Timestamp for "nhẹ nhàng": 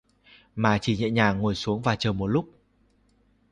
0.97-1.39